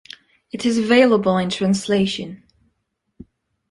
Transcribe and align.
It 0.51 0.65
is 0.65 0.79
available 0.79 1.37
in 1.37 1.51
translation. 1.51 2.41